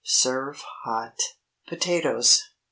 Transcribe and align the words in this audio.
Serve 0.03 0.63
hot! 0.83 1.19
POTATOES. 1.67 2.41